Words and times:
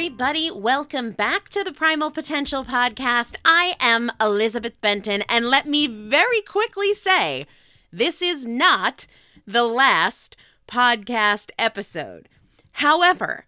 everybody. 0.00 0.50
Welcome 0.50 1.10
back 1.10 1.50
to 1.50 1.62
the 1.62 1.72
Primal 1.72 2.10
Potential 2.10 2.64
Podcast. 2.64 3.36
I 3.44 3.74
am 3.80 4.10
Elizabeth 4.18 4.80
Benton, 4.80 5.22
and 5.28 5.50
let 5.50 5.66
me 5.66 5.86
very 5.86 6.40
quickly 6.40 6.94
say 6.94 7.46
this 7.92 8.22
is 8.22 8.46
not 8.46 9.06
the 9.46 9.64
last 9.64 10.38
podcast 10.66 11.50
episode. 11.58 12.30
However, 12.72 13.44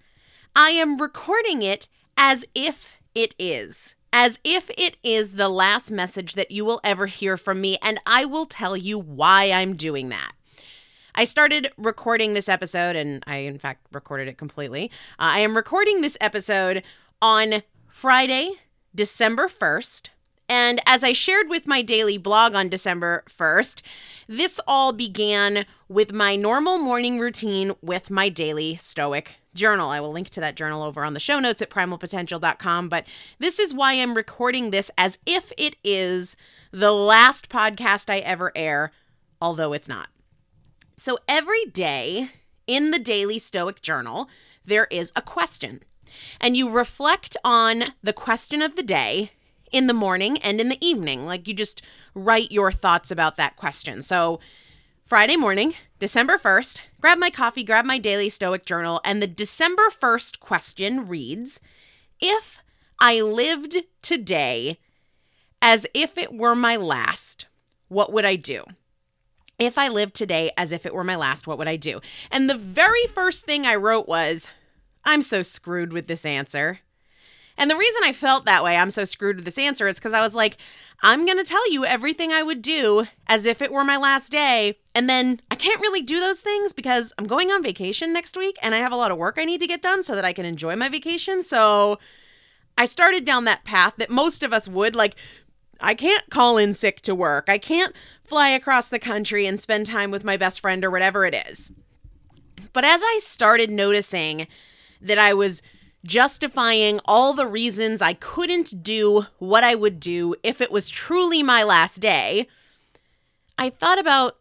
I 0.54 0.72
am 0.72 1.00
recording 1.00 1.62
it 1.62 1.88
as 2.18 2.44
if 2.54 2.98
it 3.14 3.34
is. 3.38 3.96
As 4.12 4.38
if 4.44 4.70
it 4.76 4.98
is 5.02 5.30
the 5.30 5.48
last 5.48 5.90
message 5.90 6.34
that 6.34 6.50
you 6.50 6.66
will 6.66 6.82
ever 6.84 7.06
hear 7.06 7.38
from 7.38 7.62
me, 7.62 7.78
and 7.80 7.98
I 8.04 8.26
will 8.26 8.44
tell 8.44 8.76
you 8.76 8.98
why 8.98 9.50
I'm 9.50 9.74
doing 9.74 10.10
that. 10.10 10.32
I 11.14 11.24
started 11.24 11.70
recording 11.76 12.34
this 12.34 12.48
episode, 12.48 12.96
and 12.96 13.22
I, 13.26 13.36
in 13.36 13.58
fact, 13.58 13.86
recorded 13.92 14.28
it 14.28 14.38
completely. 14.38 14.90
Uh, 15.18 15.36
I 15.36 15.38
am 15.40 15.56
recording 15.56 16.00
this 16.00 16.16
episode 16.20 16.82
on 17.20 17.62
Friday, 17.88 18.54
December 18.94 19.48
1st. 19.48 20.08
And 20.48 20.80
as 20.86 21.02
I 21.04 21.12
shared 21.12 21.48
with 21.48 21.66
my 21.66 21.82
daily 21.82 22.18
blog 22.18 22.54
on 22.54 22.68
December 22.68 23.24
1st, 23.28 23.82
this 24.26 24.60
all 24.66 24.92
began 24.92 25.64
with 25.88 26.12
my 26.12 26.36
normal 26.36 26.78
morning 26.78 27.18
routine 27.18 27.72
with 27.80 28.10
my 28.10 28.28
daily 28.28 28.76
Stoic 28.76 29.36
journal. 29.54 29.90
I 29.90 30.00
will 30.00 30.12
link 30.12 30.30
to 30.30 30.40
that 30.40 30.56
journal 30.56 30.82
over 30.82 31.04
on 31.04 31.14
the 31.14 31.20
show 31.20 31.38
notes 31.40 31.62
at 31.62 31.70
primalpotential.com. 31.70 32.88
But 32.88 33.06
this 33.38 33.58
is 33.58 33.72
why 33.72 33.94
I'm 33.94 34.14
recording 34.14 34.70
this 34.70 34.90
as 34.98 35.18
if 35.26 35.52
it 35.56 35.76
is 35.84 36.36
the 36.70 36.92
last 36.92 37.48
podcast 37.48 38.10
I 38.10 38.18
ever 38.18 38.52
air, 38.54 38.92
although 39.40 39.72
it's 39.72 39.88
not. 39.88 40.08
So 40.96 41.18
every 41.28 41.64
day 41.66 42.30
in 42.66 42.90
the 42.90 42.98
daily 42.98 43.38
Stoic 43.38 43.82
journal, 43.82 44.28
there 44.64 44.86
is 44.90 45.12
a 45.16 45.22
question. 45.22 45.82
And 46.40 46.56
you 46.56 46.68
reflect 46.68 47.36
on 47.44 47.84
the 48.02 48.12
question 48.12 48.62
of 48.62 48.76
the 48.76 48.82
day 48.82 49.32
in 49.72 49.86
the 49.86 49.94
morning 49.94 50.38
and 50.38 50.60
in 50.60 50.68
the 50.68 50.86
evening. 50.86 51.24
Like 51.24 51.48
you 51.48 51.54
just 51.54 51.82
write 52.14 52.52
your 52.52 52.70
thoughts 52.70 53.10
about 53.10 53.36
that 53.36 53.56
question. 53.56 54.02
So, 54.02 54.40
Friday 55.04 55.36
morning, 55.36 55.74
December 55.98 56.38
1st, 56.38 56.80
grab 57.00 57.18
my 57.18 57.28
coffee, 57.28 57.64
grab 57.64 57.84
my 57.84 57.98
daily 57.98 58.30
Stoic 58.30 58.64
journal, 58.64 59.00
and 59.04 59.20
the 59.20 59.26
December 59.26 59.90
1st 59.90 60.40
question 60.40 61.06
reads 61.06 61.60
If 62.18 62.62
I 62.98 63.20
lived 63.20 63.76
today 64.00 64.78
as 65.60 65.86
if 65.92 66.16
it 66.16 66.32
were 66.32 66.54
my 66.54 66.76
last, 66.76 67.46
what 67.88 68.12
would 68.12 68.24
I 68.24 68.36
do? 68.36 68.64
If 69.66 69.78
I 69.78 69.88
lived 69.88 70.14
today 70.14 70.50
as 70.56 70.72
if 70.72 70.84
it 70.84 70.94
were 70.94 71.04
my 71.04 71.16
last, 71.16 71.46
what 71.46 71.58
would 71.58 71.68
I 71.68 71.76
do? 71.76 72.00
And 72.30 72.50
the 72.50 72.56
very 72.56 73.06
first 73.14 73.44
thing 73.44 73.66
I 73.66 73.76
wrote 73.76 74.08
was, 74.08 74.48
I'm 75.04 75.22
so 75.22 75.42
screwed 75.42 75.92
with 75.92 76.06
this 76.06 76.24
answer. 76.24 76.80
And 77.58 77.70
the 77.70 77.76
reason 77.76 78.02
I 78.04 78.12
felt 78.12 78.44
that 78.46 78.64
way, 78.64 78.76
I'm 78.76 78.90
so 78.90 79.04
screwed 79.04 79.36
with 79.36 79.44
this 79.44 79.58
answer, 79.58 79.86
is 79.86 79.96
because 79.96 80.14
I 80.14 80.22
was 80.22 80.34
like, 80.34 80.56
I'm 81.02 81.26
going 81.26 81.36
to 81.38 81.44
tell 81.44 81.70
you 81.70 81.84
everything 81.84 82.32
I 82.32 82.42
would 82.42 82.62
do 82.62 83.06
as 83.26 83.44
if 83.44 83.60
it 83.60 83.72
were 83.72 83.84
my 83.84 83.96
last 83.96 84.32
day. 84.32 84.78
And 84.94 85.08
then 85.08 85.40
I 85.50 85.56
can't 85.56 85.80
really 85.80 86.02
do 86.02 86.18
those 86.18 86.40
things 86.40 86.72
because 86.72 87.12
I'm 87.18 87.26
going 87.26 87.50
on 87.50 87.62
vacation 87.62 88.12
next 88.12 88.36
week 88.36 88.56
and 88.62 88.74
I 88.74 88.78
have 88.78 88.92
a 88.92 88.96
lot 88.96 89.10
of 89.10 89.18
work 89.18 89.36
I 89.38 89.44
need 89.44 89.60
to 89.60 89.66
get 89.66 89.82
done 89.82 90.02
so 90.02 90.14
that 90.14 90.24
I 90.24 90.32
can 90.32 90.44
enjoy 90.44 90.76
my 90.76 90.88
vacation. 90.88 91.42
So 91.42 91.98
I 92.78 92.84
started 92.86 93.24
down 93.24 93.44
that 93.44 93.64
path 93.64 93.94
that 93.98 94.10
most 94.10 94.42
of 94.42 94.52
us 94.52 94.68
would. 94.68 94.96
Like, 94.96 95.16
I 95.82 95.94
can't 95.94 96.30
call 96.30 96.56
in 96.56 96.72
sick 96.74 97.00
to 97.02 97.14
work. 97.14 97.46
I 97.48 97.58
can't 97.58 97.94
fly 98.24 98.50
across 98.50 98.88
the 98.88 98.98
country 98.98 99.46
and 99.46 99.58
spend 99.58 99.86
time 99.86 100.10
with 100.10 100.24
my 100.24 100.36
best 100.36 100.60
friend 100.60 100.84
or 100.84 100.90
whatever 100.90 101.26
it 101.26 101.34
is. 101.48 101.72
But 102.72 102.84
as 102.84 103.02
I 103.02 103.20
started 103.22 103.70
noticing 103.70 104.46
that 105.00 105.18
I 105.18 105.34
was 105.34 105.60
justifying 106.04 107.00
all 107.04 107.32
the 107.32 107.46
reasons 107.46 108.00
I 108.00 108.14
couldn't 108.14 108.82
do 108.82 109.26
what 109.38 109.64
I 109.64 109.74
would 109.74 110.00
do 110.00 110.34
if 110.42 110.60
it 110.60 110.70
was 110.70 110.88
truly 110.88 111.42
my 111.42 111.62
last 111.62 112.00
day, 112.00 112.46
I 113.58 113.70
thought 113.70 113.98
about 113.98 114.38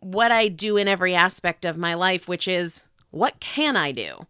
what 0.00 0.32
I 0.32 0.48
do 0.48 0.76
in 0.76 0.88
every 0.88 1.14
aspect 1.14 1.64
of 1.64 1.76
my 1.76 1.94
life, 1.94 2.26
which 2.26 2.48
is 2.48 2.82
what 3.10 3.38
can 3.40 3.76
I 3.76 3.92
do? 3.92 4.26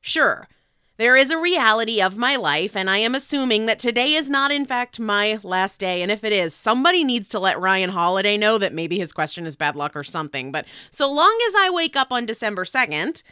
Sure, 0.00 0.48
there 0.98 1.16
is 1.16 1.30
a 1.30 1.38
reality 1.38 2.02
of 2.02 2.16
my 2.16 2.34
life, 2.34 2.76
and 2.76 2.90
I 2.90 2.98
am 2.98 3.14
assuming 3.14 3.66
that 3.66 3.78
today 3.78 4.14
is 4.14 4.28
not, 4.28 4.50
in 4.50 4.66
fact, 4.66 4.98
my 4.98 5.38
last 5.44 5.78
day. 5.78 6.02
And 6.02 6.10
if 6.10 6.24
it 6.24 6.32
is, 6.32 6.54
somebody 6.54 7.04
needs 7.04 7.28
to 7.28 7.38
let 7.38 7.60
Ryan 7.60 7.90
Holiday 7.90 8.36
know 8.36 8.58
that 8.58 8.74
maybe 8.74 8.98
his 8.98 9.12
question 9.12 9.46
is 9.46 9.54
bad 9.54 9.76
luck 9.76 9.94
or 9.94 10.02
something. 10.02 10.50
But 10.50 10.66
so 10.90 11.10
long 11.10 11.38
as 11.46 11.54
I 11.56 11.70
wake 11.70 11.94
up 11.94 12.10
on 12.10 12.26
December 12.26 12.64
2nd, 12.64 13.22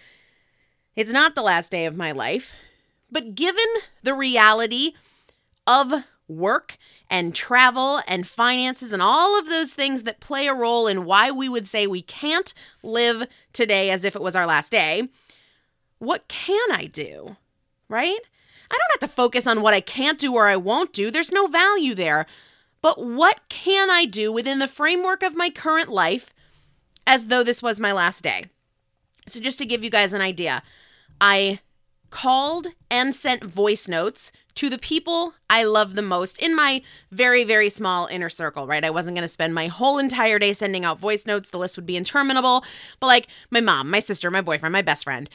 it's 0.94 1.10
not 1.10 1.34
the 1.34 1.42
last 1.42 1.72
day 1.72 1.86
of 1.86 1.96
my 1.96 2.12
life. 2.12 2.52
But 3.10 3.34
given 3.34 3.66
the 4.00 4.14
reality 4.14 4.92
of 5.66 6.04
work 6.28 6.76
and 7.10 7.34
travel 7.34 8.00
and 8.06 8.28
finances 8.28 8.92
and 8.92 9.02
all 9.02 9.36
of 9.38 9.48
those 9.48 9.74
things 9.74 10.04
that 10.04 10.20
play 10.20 10.46
a 10.46 10.54
role 10.54 10.86
in 10.86 11.04
why 11.04 11.32
we 11.32 11.48
would 11.48 11.66
say 11.66 11.88
we 11.88 12.02
can't 12.02 12.54
live 12.84 13.26
today 13.52 13.90
as 13.90 14.04
if 14.04 14.14
it 14.14 14.22
was 14.22 14.36
our 14.36 14.46
last 14.46 14.70
day, 14.70 15.08
what 15.98 16.28
can 16.28 16.70
I 16.70 16.84
do? 16.84 17.36
Right? 17.88 18.20
I 18.70 18.74
don't 18.74 19.00
have 19.00 19.08
to 19.08 19.14
focus 19.14 19.46
on 19.46 19.62
what 19.62 19.74
I 19.74 19.80
can't 19.80 20.18
do 20.18 20.34
or 20.34 20.46
I 20.46 20.56
won't 20.56 20.92
do. 20.92 21.10
There's 21.10 21.32
no 21.32 21.46
value 21.46 21.94
there. 21.94 22.26
But 22.82 23.04
what 23.04 23.40
can 23.48 23.90
I 23.90 24.04
do 24.04 24.30
within 24.32 24.58
the 24.58 24.68
framework 24.68 25.22
of 25.22 25.36
my 25.36 25.50
current 25.50 25.88
life 25.88 26.32
as 27.06 27.26
though 27.26 27.42
this 27.42 27.62
was 27.62 27.80
my 27.80 27.92
last 27.92 28.22
day? 28.22 28.46
So, 29.26 29.40
just 29.40 29.58
to 29.58 29.66
give 29.66 29.82
you 29.82 29.90
guys 29.90 30.12
an 30.12 30.20
idea, 30.20 30.62
I 31.20 31.60
called 32.10 32.68
and 32.90 33.14
sent 33.14 33.42
voice 33.42 33.88
notes 33.88 34.30
to 34.54 34.70
the 34.70 34.78
people 34.78 35.34
I 35.50 35.64
love 35.64 35.94
the 35.94 36.02
most 36.02 36.38
in 36.38 36.54
my 36.54 36.82
very, 37.10 37.44
very 37.44 37.68
small 37.68 38.06
inner 38.06 38.30
circle, 38.30 38.66
right? 38.66 38.84
I 38.84 38.90
wasn't 38.90 39.16
going 39.16 39.22
to 39.22 39.28
spend 39.28 39.54
my 39.54 39.66
whole 39.66 39.98
entire 39.98 40.38
day 40.38 40.52
sending 40.52 40.84
out 40.84 40.98
voice 40.98 41.26
notes. 41.26 41.50
The 41.50 41.58
list 41.58 41.76
would 41.76 41.86
be 41.86 41.96
interminable. 41.96 42.64
But 43.00 43.06
like 43.06 43.28
my 43.50 43.60
mom, 43.60 43.90
my 43.90 44.00
sister, 44.00 44.30
my 44.30 44.40
boyfriend, 44.40 44.72
my 44.72 44.82
best 44.82 45.04
friend. 45.04 45.28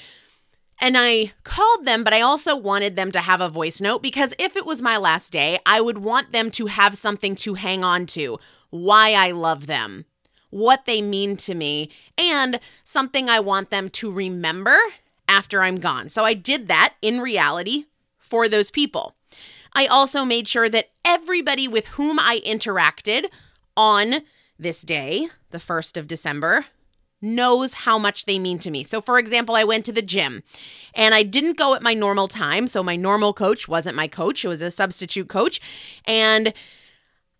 And 0.83 0.97
I 0.97 1.33
called 1.43 1.85
them, 1.85 2.03
but 2.03 2.11
I 2.11 2.21
also 2.21 2.55
wanted 2.55 2.95
them 2.95 3.11
to 3.11 3.19
have 3.19 3.39
a 3.39 3.49
voice 3.49 3.79
note 3.79 4.01
because 4.01 4.33
if 4.39 4.55
it 4.55 4.65
was 4.65 4.81
my 4.81 4.97
last 4.97 5.31
day, 5.31 5.59
I 5.63 5.79
would 5.79 5.99
want 5.99 6.31
them 6.31 6.49
to 6.51 6.65
have 6.65 6.97
something 6.97 7.35
to 7.35 7.53
hang 7.53 7.83
on 7.83 8.07
to, 8.07 8.39
why 8.71 9.13
I 9.13 9.29
love 9.29 9.67
them, 9.67 10.05
what 10.49 10.85
they 10.85 10.99
mean 11.03 11.37
to 11.37 11.53
me, 11.53 11.91
and 12.17 12.59
something 12.83 13.29
I 13.29 13.39
want 13.39 13.69
them 13.69 13.91
to 13.91 14.11
remember 14.11 14.75
after 15.27 15.61
I'm 15.61 15.77
gone. 15.77 16.09
So 16.09 16.25
I 16.25 16.33
did 16.33 16.67
that 16.67 16.95
in 16.99 17.21
reality 17.21 17.85
for 18.17 18.49
those 18.49 18.71
people. 18.71 19.15
I 19.73 19.85
also 19.85 20.25
made 20.25 20.47
sure 20.47 20.67
that 20.67 20.89
everybody 21.05 21.67
with 21.67 21.89
whom 21.89 22.19
I 22.19 22.41
interacted 22.43 23.25
on 23.77 24.21
this 24.57 24.81
day, 24.81 25.29
the 25.51 25.59
1st 25.59 25.97
of 25.97 26.07
December, 26.07 26.65
knows 27.21 27.73
how 27.73 27.97
much 27.97 28.25
they 28.25 28.39
mean 28.39 28.59
to 28.59 28.71
me. 28.71 28.83
So, 28.83 29.01
for 29.01 29.19
example, 29.19 29.55
I 29.55 29.63
went 29.63 29.85
to 29.85 29.91
the 29.91 30.01
gym 30.01 30.43
and 30.93 31.13
I 31.13 31.23
didn't 31.23 31.57
go 31.57 31.75
at 31.75 31.83
my 31.83 31.93
normal 31.93 32.27
time. 32.27 32.67
So, 32.67 32.83
my 32.83 32.95
normal 32.95 33.33
coach 33.33 33.67
wasn't 33.67 33.95
my 33.95 34.07
coach, 34.07 34.43
it 34.43 34.47
was 34.47 34.61
a 34.61 34.71
substitute 34.71 35.27
coach. 35.27 35.61
And 36.05 36.53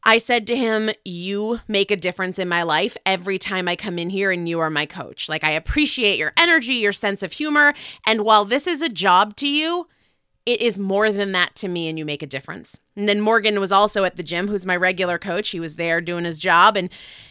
I 0.03 0.17
said 0.17 0.47
to 0.47 0.55
him, 0.55 0.89
You 1.05 1.59
make 1.67 1.91
a 1.91 1.95
difference 1.95 2.39
in 2.39 2.49
my 2.49 2.63
life 2.63 2.97
every 3.05 3.37
time 3.37 3.67
I 3.67 3.75
come 3.75 3.99
in 3.99 4.09
here, 4.09 4.31
and 4.31 4.49
you 4.49 4.59
are 4.59 4.69
my 4.69 4.85
coach. 4.85 5.29
Like, 5.29 5.43
I 5.43 5.51
appreciate 5.51 6.17
your 6.17 6.33
energy, 6.37 6.73
your 6.75 6.93
sense 6.93 7.21
of 7.21 7.33
humor. 7.33 7.73
And 8.05 8.21
while 8.21 8.45
this 8.45 8.67
is 8.67 8.81
a 8.81 8.89
job 8.89 9.35
to 9.37 9.47
you, 9.47 9.87
it 10.45 10.59
is 10.59 10.79
more 10.79 11.11
than 11.11 11.33
that 11.33 11.55
to 11.55 11.67
me, 11.67 11.87
and 11.87 11.99
you 11.99 12.05
make 12.05 12.23
a 12.23 12.27
difference. 12.27 12.79
And 12.95 13.07
then 13.07 13.21
Morgan 13.21 13.59
was 13.59 13.71
also 13.71 14.03
at 14.03 14.15
the 14.15 14.23
gym, 14.23 14.47
who's 14.47 14.65
my 14.65 14.75
regular 14.75 15.19
coach. 15.19 15.49
He 15.49 15.59
was 15.59 15.75
there 15.75 16.01
doing 16.01 16.25
his 16.25 16.39
job, 16.39 16.75
and 16.75 16.89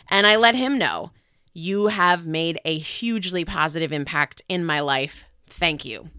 and 0.09 0.27
I 0.27 0.37
let 0.37 0.55
him 0.55 0.79
know, 0.79 1.11
you 1.53 1.89
have 1.89 2.27
made 2.27 2.59
a 2.65 2.79
hugely 2.79 3.45
positive 3.45 3.93
impact 3.93 4.43
in 4.49 4.65
my 4.65 4.81
life. 4.81 5.27
Thank 5.49 5.85
you. 5.85 6.11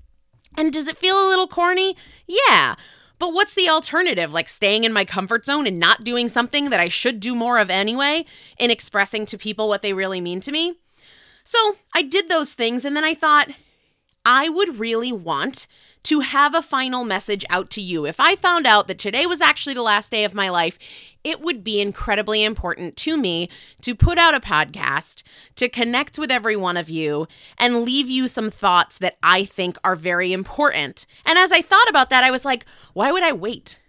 And 0.57 0.73
does 0.73 0.87
it 0.87 0.97
feel 0.97 1.15
a 1.15 1.29
little 1.29 1.47
corny? 1.47 1.95
Yeah. 2.27 2.75
But 3.17 3.33
what's 3.33 3.53
the 3.53 3.69
alternative? 3.69 4.33
Like 4.33 4.49
staying 4.49 4.83
in 4.83 4.91
my 4.91 5.05
comfort 5.05 5.45
zone 5.45 5.67
and 5.67 5.79
not 5.79 6.03
doing 6.03 6.27
something 6.27 6.69
that 6.71 6.79
I 6.79 6.87
should 6.87 7.19
do 7.19 7.35
more 7.35 7.59
of 7.59 7.69
anyway, 7.69 8.25
in 8.57 8.71
expressing 8.71 9.25
to 9.27 9.37
people 9.37 9.67
what 9.67 9.81
they 9.81 9.93
really 9.93 10.19
mean 10.19 10.41
to 10.41 10.51
me? 10.51 10.79
So 11.43 11.77
I 11.93 12.01
did 12.01 12.29
those 12.29 12.53
things, 12.53 12.83
and 12.83 12.95
then 12.95 13.03
I 13.03 13.13
thought, 13.13 13.49
I 14.25 14.49
would 14.49 14.79
really 14.79 15.11
want 15.11 15.67
to 16.03 16.21
have 16.21 16.55
a 16.55 16.61
final 16.61 17.03
message 17.03 17.45
out 17.49 17.69
to 17.71 17.81
you. 17.81 18.05
If 18.05 18.19
I 18.19 18.35
found 18.35 18.65
out 18.65 18.87
that 18.87 18.97
today 18.97 19.25
was 19.25 19.41
actually 19.41 19.75
the 19.75 19.81
last 19.81 20.11
day 20.11 20.23
of 20.23 20.33
my 20.33 20.49
life, 20.49 20.79
it 21.23 21.41
would 21.41 21.63
be 21.63 21.81
incredibly 21.81 22.43
important 22.43 22.95
to 22.97 23.17
me 23.17 23.49
to 23.81 23.93
put 23.93 24.17
out 24.17 24.35
a 24.35 24.39
podcast, 24.39 25.23
to 25.55 25.69
connect 25.69 26.17
with 26.17 26.31
every 26.31 26.55
one 26.55 26.77
of 26.77 26.89
you, 26.89 27.27
and 27.57 27.81
leave 27.81 28.09
you 28.09 28.27
some 28.27 28.49
thoughts 28.49 28.97
that 28.97 29.17
I 29.21 29.45
think 29.45 29.77
are 29.83 29.95
very 29.95 30.33
important. 30.33 31.05
And 31.25 31.37
as 31.37 31.51
I 31.51 31.61
thought 31.61 31.89
about 31.89 32.09
that, 32.09 32.23
I 32.23 32.31
was 32.31 32.45
like, 32.45 32.65
why 32.93 33.11
would 33.11 33.23
I 33.23 33.33
wait? 33.33 33.80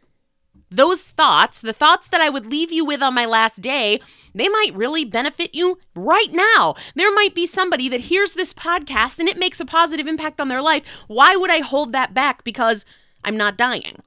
Those 0.72 1.10
thoughts, 1.10 1.60
the 1.60 1.72
thoughts 1.72 2.08
that 2.08 2.20
I 2.20 2.30
would 2.30 2.46
leave 2.46 2.72
you 2.72 2.84
with 2.84 3.02
on 3.02 3.14
my 3.14 3.26
last 3.26 3.60
day, 3.60 4.00
they 4.34 4.48
might 4.48 4.74
really 4.74 5.04
benefit 5.04 5.54
you 5.54 5.78
right 5.94 6.32
now. 6.32 6.74
There 6.94 7.12
might 7.12 7.34
be 7.34 7.46
somebody 7.46 7.88
that 7.90 8.02
hears 8.02 8.32
this 8.32 8.54
podcast 8.54 9.18
and 9.18 9.28
it 9.28 9.38
makes 9.38 9.60
a 9.60 9.66
positive 9.66 10.06
impact 10.06 10.40
on 10.40 10.48
their 10.48 10.62
life. 10.62 11.04
Why 11.08 11.36
would 11.36 11.50
I 11.50 11.58
hold 11.58 11.92
that 11.92 12.14
back 12.14 12.42
because 12.42 12.86
I'm 13.22 13.36
not 13.36 13.58
dying? 13.58 13.98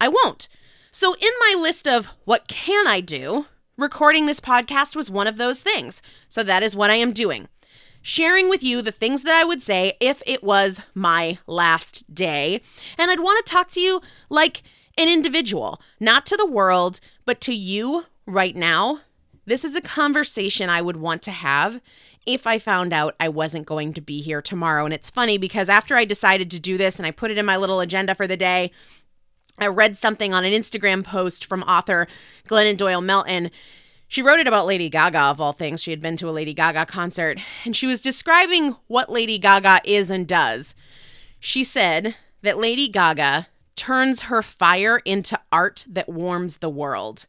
I 0.00 0.08
won't. 0.08 0.48
So, 0.90 1.14
in 1.14 1.30
my 1.38 1.54
list 1.56 1.86
of 1.86 2.06
what 2.24 2.48
can 2.48 2.88
I 2.88 3.00
do, 3.00 3.46
recording 3.76 4.26
this 4.26 4.40
podcast 4.40 4.96
was 4.96 5.08
one 5.08 5.28
of 5.28 5.36
those 5.36 5.62
things. 5.62 6.02
So, 6.26 6.42
that 6.42 6.64
is 6.64 6.74
what 6.74 6.90
I 6.90 6.94
am 6.96 7.12
doing. 7.12 7.48
sharing 8.02 8.48
with 8.48 8.62
you 8.62 8.80
the 8.82 8.90
things 8.92 9.22
that 9.22 9.34
I 9.34 9.44
would 9.44 9.62
say 9.62 9.92
if 10.00 10.22
it 10.26 10.42
was 10.42 10.80
my 10.94 11.38
last 11.46 12.02
day. 12.14 12.60
And 12.96 13.10
I'd 13.10 13.20
want 13.20 13.44
to 13.44 13.52
talk 13.52 13.68
to 13.72 13.80
you 13.80 14.00
like 14.28 14.62
an 15.00 15.08
individual, 15.08 15.80
not 15.98 16.26
to 16.26 16.36
the 16.36 16.46
world, 16.46 17.00
but 17.24 17.40
to 17.42 17.54
you 17.54 18.04
right 18.26 18.54
now. 18.54 19.00
This 19.46 19.64
is 19.64 19.74
a 19.74 19.80
conversation 19.80 20.68
I 20.68 20.82
would 20.82 20.98
want 20.98 21.22
to 21.22 21.30
have 21.30 21.80
if 22.26 22.46
I 22.46 22.58
found 22.58 22.92
out 22.92 23.16
I 23.18 23.28
wasn't 23.28 23.66
going 23.66 23.92
to 23.94 24.00
be 24.00 24.20
here 24.20 24.42
tomorrow. 24.42 24.84
And 24.84 24.94
it's 24.94 25.10
funny 25.10 25.38
because 25.38 25.68
after 25.68 25.96
I 25.96 26.04
decided 26.04 26.50
to 26.50 26.60
do 26.60 26.76
this 26.76 26.98
and 26.98 27.06
I 27.06 27.10
put 27.10 27.30
it 27.30 27.38
in 27.38 27.46
my 27.46 27.56
little 27.56 27.80
agenda 27.80 28.14
for 28.14 28.26
the 28.26 28.36
day, 28.36 28.70
I 29.58 29.66
read 29.66 29.96
something 29.96 30.32
on 30.32 30.44
an 30.44 30.52
Instagram 30.52 31.04
post 31.04 31.44
from 31.44 31.62
author 31.64 32.06
Glennon 32.48 32.76
Doyle 32.76 33.00
Melton. 33.00 33.50
She 34.08 34.22
wrote 34.22 34.40
it 34.40 34.48
about 34.48 34.66
Lady 34.66 34.88
Gaga, 34.88 35.20
of 35.20 35.40
all 35.40 35.52
things. 35.52 35.82
She 35.82 35.90
had 35.90 36.00
been 36.00 36.16
to 36.16 36.28
a 36.28 36.32
Lady 36.32 36.54
Gaga 36.54 36.86
concert, 36.86 37.38
and 37.64 37.76
she 37.76 37.86
was 37.86 38.00
describing 38.00 38.76
what 38.88 39.10
Lady 39.10 39.38
Gaga 39.38 39.80
is 39.84 40.10
and 40.10 40.26
does. 40.26 40.74
She 41.38 41.62
said 41.62 42.16
that 42.42 42.58
Lady 42.58 42.88
Gaga 42.88 43.46
turns 43.80 44.20
her 44.24 44.42
fire 44.42 44.98
into 45.06 45.40
art 45.50 45.86
that 45.88 46.06
warms 46.06 46.58
the 46.58 46.68
world. 46.68 47.26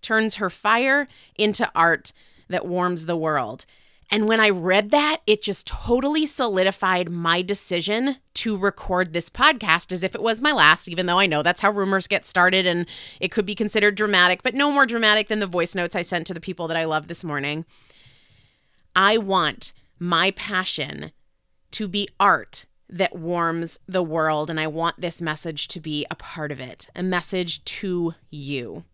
Turns 0.00 0.36
her 0.36 0.48
fire 0.48 1.06
into 1.36 1.70
art 1.74 2.14
that 2.48 2.64
warms 2.64 3.04
the 3.04 3.14
world. 3.14 3.66
And 4.10 4.26
when 4.26 4.40
I 4.40 4.48
read 4.48 4.90
that, 4.92 5.18
it 5.26 5.42
just 5.42 5.66
totally 5.66 6.24
solidified 6.24 7.10
my 7.10 7.42
decision 7.42 8.16
to 8.36 8.56
record 8.56 9.12
this 9.12 9.28
podcast 9.28 9.92
as 9.92 10.02
if 10.02 10.14
it 10.14 10.22
was 10.22 10.40
my 10.40 10.50
last, 10.50 10.88
even 10.88 11.04
though 11.04 11.18
I 11.18 11.26
know 11.26 11.42
that's 11.42 11.60
how 11.60 11.70
rumors 11.70 12.06
get 12.06 12.26
started 12.26 12.64
and 12.64 12.86
it 13.20 13.30
could 13.30 13.44
be 13.44 13.54
considered 13.54 13.96
dramatic, 13.96 14.42
but 14.42 14.54
no 14.54 14.72
more 14.72 14.86
dramatic 14.86 15.28
than 15.28 15.40
the 15.40 15.46
voice 15.46 15.74
notes 15.74 15.94
I 15.94 16.00
sent 16.00 16.26
to 16.28 16.34
the 16.34 16.40
people 16.40 16.68
that 16.68 16.76
I 16.78 16.86
love 16.86 17.06
this 17.06 17.22
morning. 17.22 17.66
I 18.96 19.18
want 19.18 19.74
my 19.98 20.30
passion 20.30 21.12
to 21.72 21.86
be 21.86 22.08
art 22.18 22.64
that 22.88 23.16
warms 23.16 23.80
the 23.88 24.02
world, 24.02 24.50
and 24.50 24.60
I 24.60 24.66
want 24.66 25.00
this 25.00 25.20
message 25.20 25.68
to 25.68 25.80
be 25.80 26.06
a 26.10 26.14
part 26.14 26.52
of 26.52 26.60
it, 26.60 26.88
a 26.94 27.02
message 27.02 27.64
to 27.64 28.14
you 28.30 28.84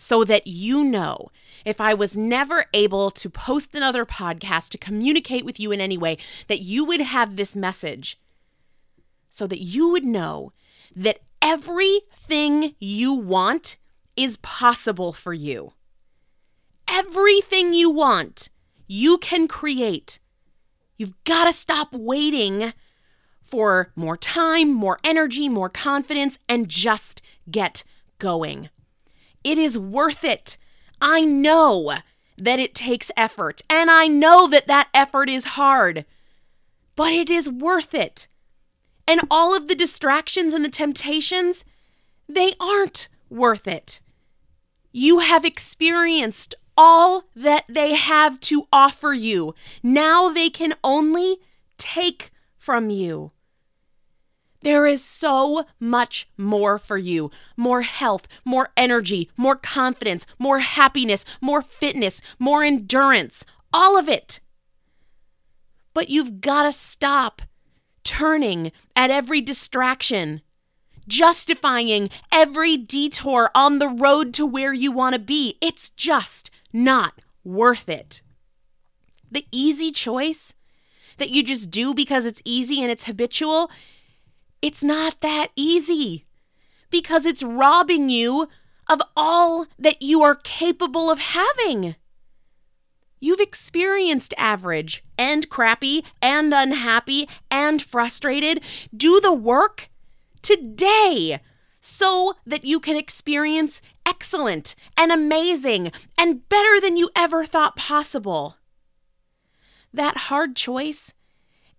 so 0.00 0.24
that 0.24 0.46
you 0.46 0.82
know 0.82 1.30
if 1.66 1.78
I 1.78 1.92
was 1.92 2.16
never 2.16 2.64
able 2.72 3.10
to 3.10 3.28
post 3.28 3.74
another 3.74 4.06
podcast 4.06 4.70
to 4.70 4.78
communicate 4.78 5.44
with 5.44 5.60
you 5.60 5.72
in 5.72 5.80
any 5.80 5.98
way, 5.98 6.16
that 6.48 6.60
you 6.60 6.86
would 6.86 7.02
have 7.02 7.36
this 7.36 7.54
message 7.54 8.18
so 9.28 9.46
that 9.46 9.60
you 9.60 9.90
would 9.90 10.06
know 10.06 10.54
that 10.96 11.20
everything 11.42 12.74
you 12.80 13.12
want 13.12 13.76
is 14.16 14.38
possible 14.38 15.12
for 15.12 15.34
you. 15.34 15.74
Everything 16.88 17.74
you 17.74 17.90
want, 17.90 18.48
you 18.86 19.18
can 19.18 19.46
create. 19.46 20.18
You've 20.96 21.22
got 21.24 21.44
to 21.44 21.52
stop 21.52 21.92
waiting 21.92 22.72
for 23.50 23.90
more 23.96 24.16
time, 24.16 24.72
more 24.72 24.98
energy, 25.02 25.48
more 25.48 25.68
confidence, 25.68 26.38
and 26.48 26.68
just 26.68 27.20
get 27.50 27.84
going. 28.18 28.70
It 29.42 29.58
is 29.58 29.78
worth 29.78 30.24
it. 30.24 30.56
I 31.00 31.22
know 31.22 31.94
that 32.36 32.58
it 32.58 32.74
takes 32.74 33.10
effort, 33.16 33.62
and 33.68 33.90
I 33.90 34.06
know 34.06 34.46
that 34.48 34.66
that 34.66 34.88
effort 34.94 35.28
is 35.28 35.56
hard, 35.56 36.04
but 36.96 37.12
it 37.12 37.30
is 37.30 37.50
worth 37.50 37.94
it. 37.94 38.28
And 39.06 39.22
all 39.30 39.54
of 39.56 39.68
the 39.68 39.74
distractions 39.74 40.54
and 40.54 40.64
the 40.64 40.70
temptations, 40.70 41.64
they 42.28 42.54
aren't 42.60 43.08
worth 43.28 43.66
it. 43.66 44.00
You 44.92 45.20
have 45.20 45.44
experienced 45.44 46.54
all 46.76 47.24
that 47.34 47.64
they 47.68 47.94
have 47.94 48.40
to 48.40 48.66
offer 48.72 49.12
you. 49.12 49.54
Now 49.82 50.28
they 50.28 50.48
can 50.48 50.74
only 50.82 51.38
take 51.76 52.30
from 52.56 52.90
you. 52.90 53.32
There 54.62 54.86
is 54.86 55.02
so 55.02 55.64
much 55.78 56.28
more 56.36 56.78
for 56.78 56.98
you 56.98 57.30
more 57.56 57.82
health, 57.82 58.28
more 58.44 58.70
energy, 58.76 59.30
more 59.36 59.56
confidence, 59.56 60.26
more 60.38 60.58
happiness, 60.58 61.24
more 61.40 61.62
fitness, 61.62 62.20
more 62.38 62.62
endurance, 62.62 63.44
all 63.72 63.98
of 63.98 64.08
it. 64.08 64.40
But 65.94 66.10
you've 66.10 66.40
got 66.40 66.64
to 66.64 66.72
stop 66.72 67.42
turning 68.04 68.72
at 68.94 69.10
every 69.10 69.40
distraction, 69.40 70.42
justifying 71.08 72.10
every 72.30 72.76
detour 72.76 73.50
on 73.54 73.78
the 73.78 73.88
road 73.88 74.34
to 74.34 74.46
where 74.46 74.72
you 74.72 74.92
want 74.92 75.14
to 75.14 75.18
be. 75.18 75.56
It's 75.60 75.88
just 75.90 76.50
not 76.72 77.14
worth 77.44 77.88
it. 77.88 78.22
The 79.32 79.46
easy 79.50 79.90
choice 79.90 80.54
that 81.18 81.30
you 81.30 81.42
just 81.42 81.70
do 81.70 81.94
because 81.94 82.24
it's 82.24 82.42
easy 82.44 82.82
and 82.82 82.90
it's 82.90 83.04
habitual 83.04 83.70
it's 84.62 84.84
not 84.84 85.20
that 85.20 85.48
easy 85.56 86.26
because 86.90 87.26
it's 87.26 87.42
robbing 87.42 88.08
you 88.08 88.48
of 88.88 89.00
all 89.16 89.66
that 89.78 90.02
you 90.02 90.22
are 90.22 90.34
capable 90.34 91.10
of 91.10 91.18
having. 91.18 91.94
You've 93.20 93.40
experienced 93.40 94.34
average 94.36 95.04
and 95.18 95.48
crappy 95.48 96.04
and 96.22 96.52
unhappy 96.54 97.28
and 97.50 97.82
frustrated. 97.82 98.62
Do 98.96 99.20
the 99.20 99.32
work 99.32 99.90
today 100.42 101.40
so 101.80 102.34
that 102.46 102.64
you 102.64 102.80
can 102.80 102.96
experience 102.96 103.80
excellent 104.06 104.74
and 104.96 105.12
amazing 105.12 105.92
and 106.18 106.48
better 106.48 106.80
than 106.80 106.96
you 106.96 107.10
ever 107.14 107.44
thought 107.44 107.76
possible. 107.76 108.56
That 109.92 110.16
hard 110.16 110.56
choice 110.56 111.14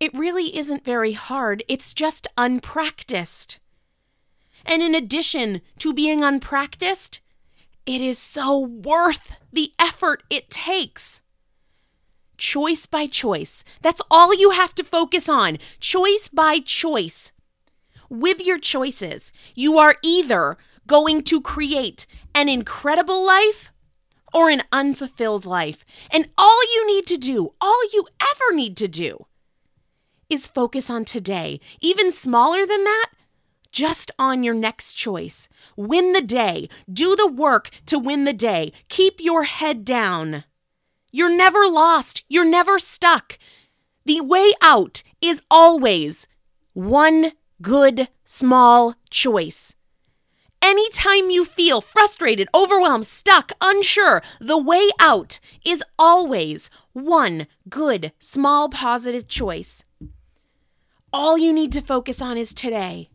it 0.01 0.11
really 0.15 0.57
isn't 0.57 0.83
very 0.83 1.11
hard, 1.11 1.63
it's 1.67 1.93
just 1.93 2.27
unpracticed. 2.35 3.59
And 4.65 4.81
in 4.81 4.95
addition 4.95 5.61
to 5.77 5.93
being 5.93 6.23
unpracticed, 6.23 7.21
it 7.85 8.01
is 8.01 8.17
so 8.17 8.57
worth 8.57 9.37
the 9.53 9.73
effort 9.77 10.23
it 10.27 10.49
takes. 10.49 11.21
Choice 12.35 12.87
by 12.87 13.05
choice. 13.05 13.63
That's 13.83 14.01
all 14.09 14.33
you 14.33 14.49
have 14.49 14.73
to 14.75 14.83
focus 14.83 15.29
on. 15.29 15.59
Choice 15.79 16.27
by 16.27 16.57
choice. 16.57 17.31
With 18.09 18.41
your 18.41 18.57
choices, 18.57 19.31
you 19.53 19.77
are 19.77 19.97
either 20.01 20.57
going 20.87 21.21
to 21.25 21.39
create 21.41 22.07
an 22.33 22.49
incredible 22.49 23.23
life 23.23 23.69
or 24.33 24.49
an 24.49 24.63
unfulfilled 24.71 25.45
life. 25.45 25.85
And 26.09 26.29
all 26.39 26.63
you 26.73 26.87
need 26.87 27.05
to 27.05 27.17
do, 27.17 27.53
all 27.61 27.83
you 27.93 28.07
ever 28.19 28.55
need 28.55 28.75
to 28.77 28.87
do, 28.87 29.27
is 30.31 30.47
focus 30.47 30.89
on 30.89 31.05
today. 31.05 31.59
Even 31.81 32.11
smaller 32.11 32.65
than 32.65 32.83
that, 32.85 33.07
just 33.71 34.11
on 34.17 34.43
your 34.43 34.53
next 34.53 34.93
choice. 34.93 35.49
Win 35.75 36.13
the 36.13 36.21
day. 36.21 36.69
Do 36.91 37.15
the 37.15 37.27
work 37.27 37.69
to 37.87 37.99
win 37.99 38.23
the 38.23 38.33
day. 38.33 38.71
Keep 38.89 39.19
your 39.19 39.43
head 39.43 39.85
down. 39.85 40.45
You're 41.11 41.35
never 41.35 41.67
lost. 41.67 42.23
You're 42.29 42.45
never 42.45 42.79
stuck. 42.79 43.37
The 44.05 44.21
way 44.21 44.51
out 44.61 45.03
is 45.21 45.43
always 45.51 46.27
one 46.73 47.33
good 47.61 48.07
small 48.23 48.95
choice. 49.09 49.75
Anytime 50.61 51.29
you 51.29 51.43
feel 51.43 51.81
frustrated, 51.81 52.47
overwhelmed, 52.53 53.05
stuck, 53.05 53.51
unsure, 53.61 54.21
the 54.39 54.59
way 54.59 54.89
out 54.99 55.39
is 55.65 55.83
always 55.97 56.69
one 56.93 57.47
good 57.67 58.11
small 58.19 58.69
positive 58.69 59.27
choice. 59.27 59.83
All 61.13 61.37
you 61.37 61.51
need 61.51 61.73
to 61.73 61.81
focus 61.81 62.21
on 62.21 62.37
is 62.37 62.53
today. 62.53 63.09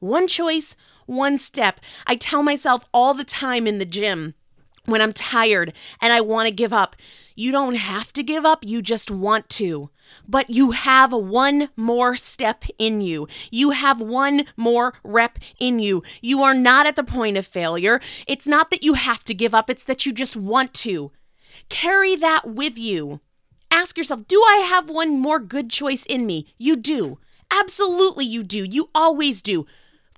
One 0.00 0.28
choice, 0.28 0.76
one 1.06 1.38
step. 1.38 1.80
I 2.06 2.16
tell 2.16 2.42
myself 2.42 2.84
all 2.92 3.14
the 3.14 3.24
time 3.24 3.66
in 3.66 3.78
the 3.78 3.86
gym 3.86 4.34
when 4.84 5.00
I'm 5.00 5.14
tired 5.14 5.72
and 6.02 6.12
I 6.12 6.20
want 6.20 6.48
to 6.48 6.54
give 6.54 6.74
up. 6.74 6.94
You 7.34 7.50
don't 7.50 7.76
have 7.76 8.12
to 8.14 8.22
give 8.22 8.44
up, 8.44 8.64
you 8.66 8.82
just 8.82 9.10
want 9.10 9.48
to. 9.50 9.88
But 10.28 10.50
you 10.50 10.72
have 10.72 11.12
one 11.12 11.70
more 11.74 12.16
step 12.16 12.64
in 12.78 13.00
you. 13.00 13.26
You 13.50 13.70
have 13.70 13.98
one 13.98 14.44
more 14.58 14.92
rep 15.02 15.38
in 15.58 15.78
you. 15.78 16.02
You 16.20 16.42
are 16.42 16.54
not 16.54 16.86
at 16.86 16.96
the 16.96 17.04
point 17.04 17.38
of 17.38 17.46
failure. 17.46 17.98
It's 18.26 18.46
not 18.46 18.68
that 18.70 18.82
you 18.82 18.92
have 18.92 19.24
to 19.24 19.32
give 19.32 19.54
up, 19.54 19.70
it's 19.70 19.84
that 19.84 20.04
you 20.04 20.12
just 20.12 20.36
want 20.36 20.74
to. 20.74 21.12
Carry 21.70 22.14
that 22.16 22.50
with 22.50 22.78
you. 22.78 23.20
Ask 23.72 23.96
yourself, 23.96 24.28
do 24.28 24.42
I 24.42 24.56
have 24.56 24.90
one 24.90 25.18
more 25.18 25.38
good 25.38 25.70
choice 25.70 26.04
in 26.04 26.26
me? 26.26 26.46
You 26.58 26.76
do. 26.76 27.18
Absolutely, 27.50 28.26
you 28.26 28.42
do. 28.42 28.64
You 28.64 28.90
always 28.94 29.40
do. 29.40 29.64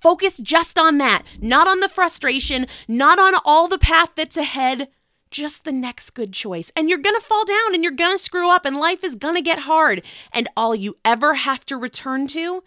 Focus 0.01 0.39
just 0.39 0.77
on 0.77 0.97
that, 0.97 1.23
not 1.39 1.65
on 1.65 1.79
the 1.79 1.87
frustration, 1.87 2.67
not 2.85 3.17
on 3.17 3.33
all 3.45 3.69
the 3.69 3.77
path 3.77 4.09
that's 4.13 4.35
ahead, 4.35 4.89
just 5.31 5.63
the 5.63 5.71
next 5.71 6.09
good 6.11 6.33
choice. 6.33 6.69
And 6.75 6.89
you're 6.89 6.99
going 6.99 7.15
to 7.15 7.25
fall 7.25 7.45
down 7.45 7.73
and 7.73 7.81
you're 7.81 7.93
going 7.93 8.17
to 8.17 8.21
screw 8.21 8.51
up, 8.51 8.65
and 8.65 8.75
life 8.75 9.05
is 9.05 9.15
going 9.15 9.35
to 9.35 9.41
get 9.41 9.59
hard. 9.59 10.01
And 10.33 10.49
all 10.57 10.75
you 10.75 10.95
ever 11.05 11.35
have 11.35 11.65
to 11.67 11.77
return 11.77 12.27
to 12.27 12.61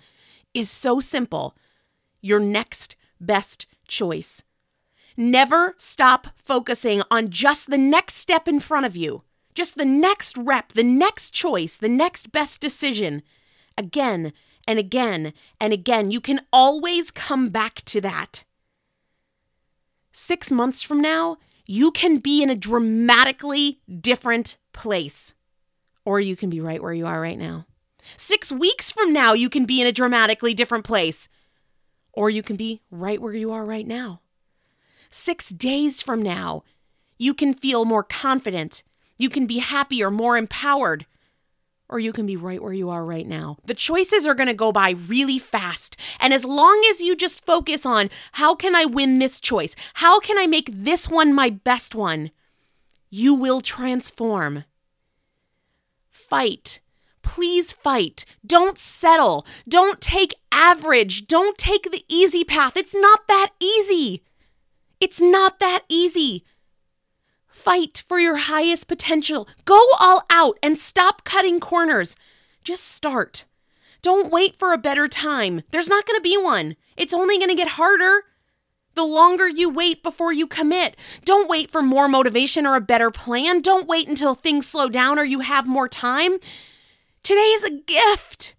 is 0.54 0.70
so 0.70 1.00
simple 1.00 1.54
your 2.22 2.40
next 2.40 2.96
best 3.20 3.66
choice. 3.86 4.42
Never 5.18 5.74
stop 5.76 6.28
focusing 6.36 7.02
on 7.10 7.28
just 7.28 7.68
the 7.68 7.78
next 7.78 8.14
step 8.14 8.48
in 8.48 8.58
front 8.58 8.86
of 8.86 8.96
you. 8.96 9.22
Just 9.58 9.76
the 9.76 9.84
next 9.84 10.38
rep, 10.38 10.72
the 10.72 10.84
next 10.84 11.32
choice, 11.32 11.76
the 11.76 11.88
next 11.88 12.30
best 12.30 12.60
decision 12.60 13.24
again 13.76 14.32
and 14.68 14.78
again 14.78 15.32
and 15.60 15.72
again. 15.72 16.12
You 16.12 16.20
can 16.20 16.42
always 16.52 17.10
come 17.10 17.48
back 17.48 17.82
to 17.86 18.00
that. 18.02 18.44
Six 20.12 20.52
months 20.52 20.80
from 20.80 21.00
now, 21.00 21.38
you 21.66 21.90
can 21.90 22.18
be 22.18 22.40
in 22.40 22.50
a 22.50 22.54
dramatically 22.54 23.80
different 24.00 24.58
place, 24.72 25.34
or 26.04 26.20
you 26.20 26.36
can 26.36 26.50
be 26.50 26.60
right 26.60 26.80
where 26.80 26.94
you 26.94 27.08
are 27.08 27.20
right 27.20 27.38
now. 27.38 27.66
Six 28.16 28.52
weeks 28.52 28.92
from 28.92 29.12
now, 29.12 29.32
you 29.32 29.50
can 29.50 29.64
be 29.64 29.80
in 29.80 29.88
a 29.88 29.92
dramatically 29.92 30.54
different 30.54 30.84
place, 30.84 31.28
or 32.12 32.30
you 32.30 32.44
can 32.44 32.54
be 32.54 32.80
right 32.92 33.20
where 33.20 33.34
you 33.34 33.50
are 33.50 33.64
right 33.64 33.86
now. 33.86 34.20
Six 35.10 35.48
days 35.48 36.00
from 36.00 36.22
now, 36.22 36.62
you 37.18 37.34
can 37.34 37.54
feel 37.54 37.84
more 37.84 38.04
confident. 38.04 38.84
You 39.18 39.28
can 39.28 39.46
be 39.46 39.58
happier, 39.58 40.10
more 40.10 40.36
empowered 40.36 41.06
or 41.88 41.98
you 41.98 42.12
can 42.12 42.26
be 42.26 42.36
right 42.36 42.62
where 42.62 42.72
you 42.72 42.90
are 42.90 43.04
right 43.04 43.26
now. 43.26 43.56
The 43.64 43.74
choices 43.74 44.26
are 44.26 44.34
going 44.34 44.48
to 44.48 44.54
go 44.54 44.72
by 44.72 44.90
really 44.90 45.38
fast. 45.38 45.96
And 46.20 46.34
as 46.34 46.44
long 46.44 46.84
as 46.90 47.00
you 47.00 47.16
just 47.16 47.44
focus 47.44 47.86
on 47.86 48.10
how 48.32 48.54
can 48.54 48.74
I 48.74 48.84
win 48.84 49.18
this 49.18 49.40
choice? 49.40 49.74
How 49.94 50.20
can 50.20 50.38
I 50.38 50.46
make 50.46 50.70
this 50.70 51.08
one 51.08 51.32
my 51.32 51.50
best 51.50 51.94
one? 51.94 52.30
You 53.10 53.32
will 53.32 53.62
transform. 53.62 54.64
Fight. 56.10 56.80
Please 57.22 57.72
fight. 57.72 58.24
Don't 58.46 58.78
settle. 58.78 59.46
Don't 59.66 60.00
take 60.00 60.34
average. 60.52 61.26
Don't 61.26 61.56
take 61.56 61.90
the 61.90 62.04
easy 62.08 62.44
path. 62.44 62.76
It's 62.76 62.94
not 62.94 63.26
that 63.28 63.52
easy. 63.60 64.22
It's 65.00 65.20
not 65.20 65.58
that 65.60 65.84
easy. 65.88 66.44
Fight 67.58 68.04
for 68.06 68.20
your 68.20 68.36
highest 68.36 68.86
potential. 68.86 69.48
Go 69.64 69.80
all 69.98 70.22
out 70.30 70.58
and 70.62 70.78
stop 70.78 71.24
cutting 71.24 71.58
corners. 71.58 72.14
Just 72.62 72.84
start. 72.84 73.46
Don't 74.00 74.30
wait 74.30 74.56
for 74.56 74.72
a 74.72 74.78
better 74.78 75.08
time. 75.08 75.62
There's 75.72 75.88
not 75.88 76.06
going 76.06 76.16
to 76.16 76.22
be 76.22 76.36
one. 76.36 76.76
It's 76.96 77.12
only 77.12 77.36
going 77.36 77.48
to 77.48 77.56
get 77.56 77.70
harder. 77.70 78.22
The 78.94 79.02
longer 79.02 79.48
you 79.48 79.68
wait 79.68 80.04
before 80.04 80.32
you 80.32 80.46
commit. 80.46 80.96
Don't 81.24 81.48
wait 81.48 81.68
for 81.68 81.82
more 81.82 82.06
motivation 82.06 82.64
or 82.64 82.76
a 82.76 82.80
better 82.80 83.10
plan. 83.10 83.60
Don't 83.60 83.88
wait 83.88 84.08
until 84.08 84.36
things 84.36 84.68
slow 84.68 84.88
down 84.88 85.18
or 85.18 85.24
you 85.24 85.40
have 85.40 85.66
more 85.66 85.88
time. 85.88 86.38
Today 87.24 87.40
is 87.40 87.64
a 87.64 87.70
gift. 87.70 88.54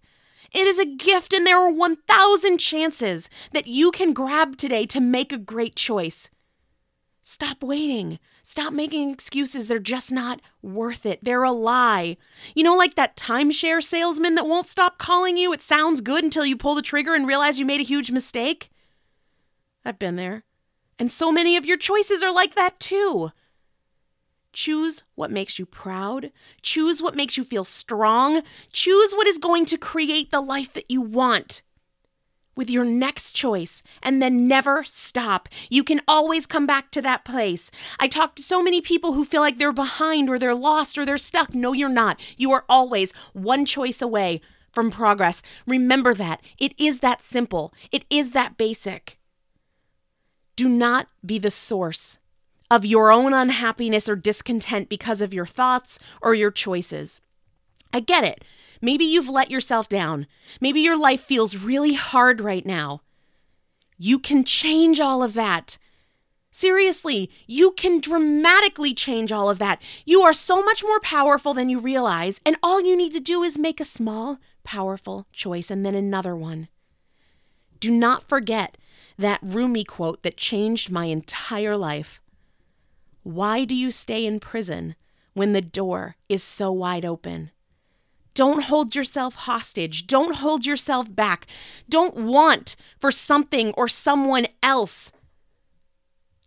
It 0.52 0.66
is 0.66 0.78
a 0.78 0.84
gift, 0.84 1.32
and 1.32 1.46
there 1.46 1.58
are 1.58 1.70
1,000 1.70 2.58
chances 2.58 3.30
that 3.52 3.66
you 3.66 3.92
can 3.92 4.12
grab 4.12 4.58
today 4.58 4.84
to 4.86 5.00
make 5.00 5.32
a 5.32 5.38
great 5.38 5.74
choice. 5.74 6.28
Stop 7.22 7.62
waiting. 7.62 8.18
Stop 8.50 8.72
making 8.72 9.12
excuses. 9.12 9.68
They're 9.68 9.78
just 9.78 10.10
not 10.10 10.40
worth 10.60 11.06
it. 11.06 11.20
They're 11.22 11.44
a 11.44 11.52
lie. 11.52 12.16
You 12.52 12.64
know, 12.64 12.74
like 12.74 12.96
that 12.96 13.14
timeshare 13.14 13.80
salesman 13.80 14.34
that 14.34 14.48
won't 14.48 14.66
stop 14.66 14.98
calling 14.98 15.36
you? 15.36 15.52
It 15.52 15.62
sounds 15.62 16.00
good 16.00 16.24
until 16.24 16.44
you 16.44 16.56
pull 16.56 16.74
the 16.74 16.82
trigger 16.82 17.14
and 17.14 17.28
realize 17.28 17.60
you 17.60 17.64
made 17.64 17.78
a 17.78 17.84
huge 17.84 18.10
mistake. 18.10 18.68
I've 19.84 20.00
been 20.00 20.16
there. 20.16 20.42
And 20.98 21.12
so 21.12 21.30
many 21.30 21.56
of 21.56 21.64
your 21.64 21.76
choices 21.76 22.24
are 22.24 22.32
like 22.32 22.56
that 22.56 22.80
too. 22.80 23.30
Choose 24.52 25.04
what 25.14 25.30
makes 25.30 25.60
you 25.60 25.64
proud. 25.64 26.32
Choose 26.60 27.00
what 27.00 27.14
makes 27.14 27.36
you 27.36 27.44
feel 27.44 27.62
strong. 27.62 28.42
Choose 28.72 29.12
what 29.12 29.28
is 29.28 29.38
going 29.38 29.64
to 29.66 29.78
create 29.78 30.32
the 30.32 30.40
life 30.40 30.72
that 30.72 30.90
you 30.90 31.00
want 31.00 31.62
with 32.56 32.70
your 32.70 32.84
next 32.84 33.32
choice 33.32 33.82
and 34.02 34.20
then 34.20 34.46
never 34.46 34.84
stop. 34.84 35.48
You 35.68 35.84
can 35.84 36.00
always 36.06 36.46
come 36.46 36.66
back 36.66 36.90
to 36.92 37.02
that 37.02 37.24
place. 37.24 37.70
I 37.98 38.08
talk 38.08 38.34
to 38.36 38.42
so 38.42 38.62
many 38.62 38.80
people 38.80 39.12
who 39.12 39.24
feel 39.24 39.40
like 39.40 39.58
they're 39.58 39.72
behind 39.72 40.28
or 40.28 40.38
they're 40.38 40.54
lost 40.54 40.98
or 40.98 41.06
they're 41.06 41.18
stuck. 41.18 41.54
No, 41.54 41.72
you're 41.72 41.88
not. 41.88 42.20
You 42.36 42.52
are 42.52 42.64
always 42.68 43.12
one 43.32 43.64
choice 43.64 44.02
away 44.02 44.40
from 44.72 44.90
progress. 44.90 45.42
Remember 45.66 46.14
that. 46.14 46.40
It 46.58 46.74
is 46.78 47.00
that 47.00 47.22
simple, 47.22 47.72
it 47.90 48.04
is 48.10 48.32
that 48.32 48.56
basic. 48.56 49.18
Do 50.56 50.68
not 50.68 51.08
be 51.24 51.38
the 51.38 51.50
source 51.50 52.18
of 52.70 52.84
your 52.84 53.10
own 53.10 53.32
unhappiness 53.32 54.08
or 54.08 54.16
discontent 54.16 54.88
because 54.88 55.20
of 55.20 55.34
your 55.34 55.46
thoughts 55.46 55.98
or 56.22 56.34
your 56.34 56.50
choices. 56.50 57.20
I 57.92 58.00
get 58.00 58.24
it. 58.24 58.44
Maybe 58.80 59.04
you've 59.04 59.28
let 59.28 59.50
yourself 59.50 59.88
down. 59.88 60.26
Maybe 60.60 60.80
your 60.80 60.96
life 60.96 61.20
feels 61.20 61.56
really 61.56 61.94
hard 61.94 62.40
right 62.40 62.64
now. 62.64 63.02
You 63.98 64.18
can 64.18 64.44
change 64.44 65.00
all 65.00 65.22
of 65.22 65.34
that. 65.34 65.76
Seriously, 66.50 67.30
you 67.46 67.72
can 67.72 68.00
dramatically 68.00 68.92
change 68.92 69.30
all 69.30 69.48
of 69.48 69.58
that. 69.58 69.80
You 70.04 70.22
are 70.22 70.32
so 70.32 70.62
much 70.64 70.82
more 70.82 70.98
powerful 71.00 71.54
than 71.54 71.68
you 71.68 71.78
realize, 71.78 72.40
and 72.44 72.56
all 72.62 72.80
you 72.80 72.96
need 72.96 73.12
to 73.12 73.20
do 73.20 73.42
is 73.42 73.58
make 73.58 73.80
a 73.80 73.84
small, 73.84 74.38
powerful 74.64 75.26
choice 75.32 75.70
and 75.70 75.86
then 75.86 75.94
another 75.94 76.34
one. 76.34 76.68
Do 77.78 77.90
not 77.90 78.28
forget 78.28 78.76
that 79.18 79.40
Rumi 79.42 79.84
quote 79.84 80.22
that 80.22 80.36
changed 80.36 80.90
my 80.90 81.04
entire 81.06 81.76
life. 81.76 82.20
Why 83.22 83.64
do 83.64 83.74
you 83.74 83.90
stay 83.90 84.26
in 84.26 84.40
prison 84.40 84.96
when 85.34 85.52
the 85.52 85.60
door 85.60 86.16
is 86.28 86.42
so 86.42 86.72
wide 86.72 87.04
open? 87.04 87.50
Don't 88.40 88.62
hold 88.62 88.94
yourself 88.94 89.34
hostage. 89.34 90.06
Don't 90.06 90.36
hold 90.36 90.64
yourself 90.64 91.14
back. 91.14 91.46
Don't 91.90 92.16
want 92.16 92.74
for 92.98 93.10
something 93.10 93.74
or 93.76 93.86
someone 93.86 94.46
else. 94.62 95.12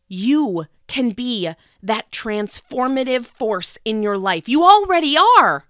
You 0.07 0.65
can 0.87 1.11
be 1.11 1.51
that 1.83 2.09
transformative 2.09 3.25
force 3.25 3.77
in 3.85 4.01
your 4.01 4.17
life. 4.17 4.49
You 4.49 4.63
already 4.63 5.15
are. 5.37 5.65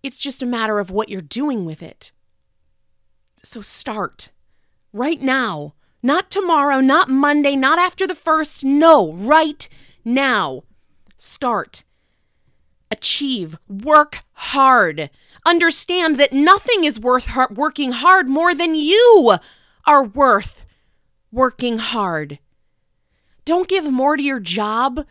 It's 0.00 0.20
just 0.20 0.44
a 0.44 0.46
matter 0.46 0.78
of 0.78 0.92
what 0.92 1.08
you're 1.08 1.20
doing 1.20 1.64
with 1.64 1.82
it. 1.82 2.12
So 3.42 3.62
start 3.62 4.30
right 4.92 5.20
now. 5.20 5.74
Not 6.04 6.30
tomorrow, 6.30 6.78
not 6.78 7.08
Monday, 7.08 7.56
not 7.56 7.80
after 7.80 8.06
the 8.06 8.14
first. 8.14 8.62
No, 8.62 9.12
right 9.12 9.68
now. 10.04 10.62
Start 11.16 11.82
achieve, 12.92 13.58
work 13.66 14.20
hard. 14.34 15.10
Understand 15.44 16.18
that 16.20 16.32
nothing 16.32 16.84
is 16.84 17.00
worth 17.00 17.28
working 17.50 17.92
hard 17.92 18.28
more 18.28 18.54
than 18.54 18.76
you 18.76 19.36
are 19.86 20.04
worth 20.04 20.64
working 21.32 21.78
hard. 21.78 22.38
Don't 23.44 23.68
give 23.68 23.90
more 23.90 24.16
to 24.16 24.22
your 24.22 24.38
job 24.38 25.04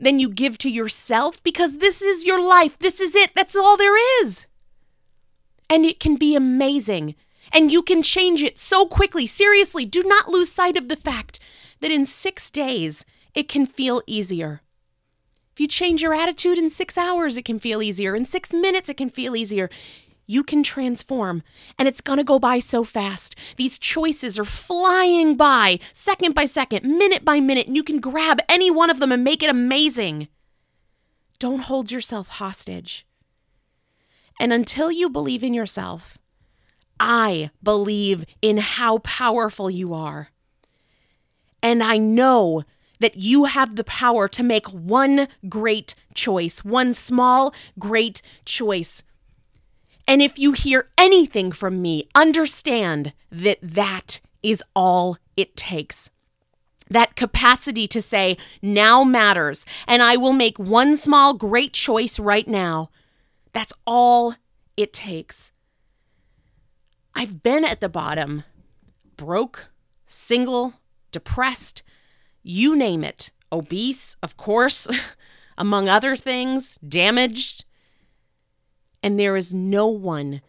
than 0.00 0.18
you 0.18 0.28
give 0.28 0.58
to 0.58 0.70
yourself 0.70 1.42
because 1.42 1.76
this 1.76 2.02
is 2.02 2.26
your 2.26 2.42
life. 2.42 2.78
This 2.78 3.00
is 3.00 3.14
it. 3.14 3.30
That's 3.34 3.54
all 3.54 3.76
there 3.76 4.22
is. 4.22 4.46
And 5.70 5.84
it 5.84 6.00
can 6.00 6.16
be 6.16 6.34
amazing. 6.34 7.14
And 7.52 7.70
you 7.70 7.82
can 7.82 8.02
change 8.02 8.42
it 8.42 8.58
so 8.58 8.86
quickly. 8.86 9.26
Seriously, 9.26 9.84
do 9.84 10.02
not 10.02 10.28
lose 10.28 10.50
sight 10.50 10.76
of 10.76 10.88
the 10.88 10.96
fact 10.96 11.38
that 11.80 11.90
in 11.90 12.04
six 12.06 12.50
days, 12.50 13.04
it 13.34 13.48
can 13.48 13.66
feel 13.66 14.02
easier. 14.06 14.62
If 15.58 15.62
you 15.62 15.66
change 15.66 16.02
your 16.02 16.14
attitude 16.14 16.56
in 16.56 16.70
six 16.70 16.96
hours, 16.96 17.36
it 17.36 17.44
can 17.44 17.58
feel 17.58 17.82
easier. 17.82 18.14
In 18.14 18.24
six 18.24 18.52
minutes, 18.52 18.88
it 18.88 18.96
can 18.96 19.10
feel 19.10 19.34
easier. 19.34 19.68
You 20.24 20.44
can 20.44 20.62
transform, 20.62 21.42
and 21.76 21.88
it's 21.88 22.00
to 22.00 22.22
go 22.22 22.38
by 22.38 22.60
so 22.60 22.84
fast. 22.84 23.34
These 23.56 23.76
choices 23.80 24.38
are 24.38 24.44
flying 24.44 25.34
by, 25.34 25.80
second 25.92 26.36
by 26.36 26.44
second, 26.44 26.84
minute 26.84 27.24
by 27.24 27.40
minute, 27.40 27.66
and 27.66 27.74
you 27.74 27.82
can 27.82 27.98
grab 27.98 28.38
any 28.48 28.70
one 28.70 28.88
of 28.88 29.00
them 29.00 29.10
and 29.10 29.24
make 29.24 29.42
it 29.42 29.50
amazing. 29.50 30.28
Don't 31.40 31.62
hold 31.62 31.90
yourself 31.90 32.28
hostage. 32.28 33.04
And 34.38 34.52
until 34.52 34.92
you 34.92 35.10
believe 35.10 35.42
in 35.42 35.54
yourself, 35.54 36.18
I 37.00 37.50
believe 37.64 38.24
in 38.40 38.58
how 38.58 38.98
powerful 38.98 39.68
you 39.68 39.92
are. 39.92 40.28
And 41.60 41.82
I 41.82 41.98
know 41.98 42.62
that 43.00 43.16
you 43.16 43.44
have 43.44 43.76
the 43.76 43.84
power 43.84 44.28
to 44.28 44.42
make 44.42 44.66
one 44.68 45.28
great 45.48 45.94
choice, 46.14 46.64
one 46.64 46.92
small, 46.92 47.54
great 47.78 48.22
choice. 48.44 49.02
And 50.06 50.22
if 50.22 50.38
you 50.38 50.52
hear 50.52 50.88
anything 50.96 51.52
from 51.52 51.82
me, 51.82 52.08
understand 52.14 53.12
that 53.30 53.58
that 53.62 54.20
is 54.42 54.62
all 54.74 55.18
it 55.36 55.56
takes. 55.56 56.10
That 56.90 57.16
capacity 57.16 57.86
to 57.88 58.00
say, 58.00 58.38
now 58.62 59.04
matters, 59.04 59.66
and 59.86 60.02
I 60.02 60.16
will 60.16 60.32
make 60.32 60.58
one 60.58 60.96
small, 60.96 61.34
great 61.34 61.74
choice 61.74 62.18
right 62.18 62.48
now. 62.48 62.88
That's 63.52 63.74
all 63.86 64.34
it 64.76 64.94
takes. 64.94 65.52
I've 67.14 67.42
been 67.42 67.64
at 67.64 67.80
the 67.80 67.88
bottom, 67.88 68.44
broke, 69.16 69.68
single, 70.06 70.74
depressed, 71.12 71.82
you 72.48 72.74
name 72.74 73.04
it, 73.04 73.30
obese, 73.52 74.16
of 74.22 74.38
course, 74.38 74.88
among 75.58 75.88
other 75.88 76.16
things, 76.16 76.78
damaged. 76.86 77.66
And 79.02 79.20
there 79.20 79.36
is 79.36 79.52
no 79.52 79.86
one 79.86 80.40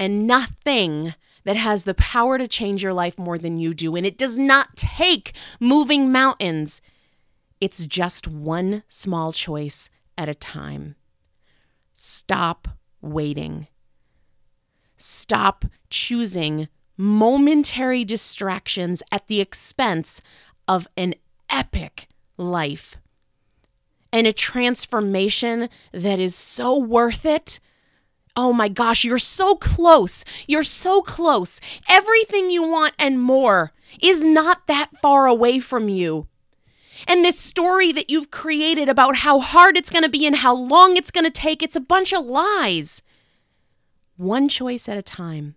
and 0.00 0.26
nothing 0.26 1.14
that 1.44 1.56
has 1.56 1.84
the 1.84 1.94
power 1.94 2.38
to 2.38 2.48
change 2.48 2.82
your 2.82 2.94
life 2.94 3.18
more 3.18 3.36
than 3.36 3.58
you 3.58 3.74
do. 3.74 3.94
And 3.96 4.06
it 4.06 4.16
does 4.16 4.38
not 4.38 4.76
take 4.76 5.34
moving 5.60 6.10
mountains, 6.10 6.80
it's 7.60 7.84
just 7.86 8.26
one 8.26 8.82
small 8.88 9.30
choice 9.30 9.90
at 10.16 10.28
a 10.28 10.34
time. 10.34 10.96
Stop 11.92 12.66
waiting. 13.00 13.68
Stop 14.96 15.66
choosing 15.90 16.68
momentary 16.96 18.04
distractions 18.04 19.02
at 19.12 19.26
the 19.26 19.40
expense 19.40 20.22
of 20.66 20.88
an 20.96 21.14
epic 21.52 22.08
life 22.36 22.96
and 24.12 24.26
a 24.26 24.32
transformation 24.32 25.68
that 25.92 26.18
is 26.18 26.34
so 26.34 26.76
worth 26.76 27.24
it. 27.24 27.60
Oh 28.34 28.52
my 28.52 28.68
gosh, 28.68 29.04
you're 29.04 29.18
so 29.18 29.56
close. 29.56 30.24
You're 30.46 30.64
so 30.64 31.02
close. 31.02 31.60
Everything 31.88 32.50
you 32.50 32.62
want 32.62 32.94
and 32.98 33.20
more 33.20 33.72
is 34.02 34.24
not 34.24 34.66
that 34.66 34.96
far 35.00 35.26
away 35.26 35.60
from 35.60 35.88
you. 35.88 36.26
And 37.06 37.24
this 37.24 37.38
story 37.38 37.92
that 37.92 38.10
you've 38.10 38.30
created 38.30 38.88
about 38.88 39.16
how 39.16 39.40
hard 39.40 39.76
it's 39.76 39.90
going 39.90 40.04
to 40.04 40.08
be 40.08 40.26
and 40.26 40.36
how 40.36 40.54
long 40.54 40.96
it's 40.96 41.10
going 41.10 41.24
to 41.24 41.30
take, 41.30 41.62
it's 41.62 41.76
a 41.76 41.80
bunch 41.80 42.12
of 42.12 42.24
lies. 42.24 43.02
One 44.16 44.48
choice 44.48 44.88
at 44.88 44.98
a 44.98 45.02
time. 45.02 45.56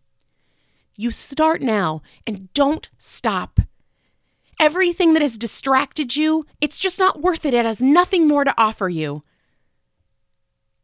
You 0.98 1.12
start 1.12 1.62
now 1.62 2.02
and 2.26 2.52
don't 2.54 2.90
stop. 2.98 3.60
Everything 4.60 5.14
that 5.14 5.22
has 5.22 5.38
distracted 5.38 6.16
you, 6.16 6.46
it's 6.62 6.80
just 6.80 6.98
not 6.98 7.22
worth 7.22 7.46
it. 7.46 7.54
It 7.54 7.66
has 7.66 7.82
nothing 7.82 8.28
more 8.28 8.44
to 8.44 8.54
offer 8.58 8.90
you. 8.90 9.24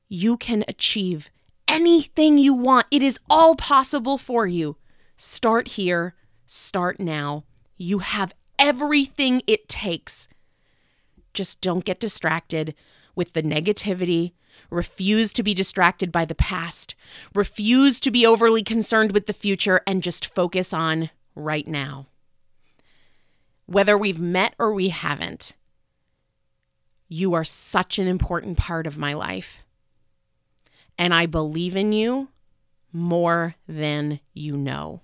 You 0.09 0.35
can 0.37 0.65
achieve 0.67 1.31
anything 1.67 2.37
you 2.37 2.53
want. 2.53 2.87
It 2.91 3.01
is 3.01 3.19
all 3.29 3.55
possible 3.55 4.17
for 4.17 4.45
you. 4.45 4.75
Start 5.15 5.69
here, 5.69 6.15
start 6.45 6.99
now. 6.99 7.45
You 7.77 7.99
have 7.99 8.33
everything 8.59 9.41
it 9.47 9.69
takes. 9.69 10.27
Just 11.33 11.61
don't 11.61 11.85
get 11.85 11.99
distracted 11.99 12.75
with 13.15 13.33
the 13.33 13.41
negativity. 13.41 14.33
Refuse 14.69 15.31
to 15.33 15.43
be 15.43 15.53
distracted 15.53 16.11
by 16.11 16.25
the 16.25 16.35
past. 16.35 16.93
Refuse 17.33 17.99
to 18.01 18.11
be 18.11 18.25
overly 18.25 18.63
concerned 18.63 19.13
with 19.13 19.27
the 19.27 19.33
future 19.33 19.81
and 19.87 20.03
just 20.03 20.25
focus 20.25 20.73
on 20.73 21.09
right 21.35 21.67
now. 21.67 22.07
Whether 23.71 23.97
we've 23.97 24.19
met 24.19 24.53
or 24.59 24.73
we 24.73 24.89
haven't, 24.89 25.55
you 27.07 27.33
are 27.33 27.45
such 27.45 27.99
an 27.99 28.05
important 28.05 28.57
part 28.57 28.85
of 28.85 28.97
my 28.97 29.13
life. 29.13 29.63
And 30.97 31.13
I 31.13 31.25
believe 31.25 31.77
in 31.77 31.93
you 31.93 32.27
more 32.91 33.55
than 33.69 34.19
you 34.33 34.57
know. 34.57 35.03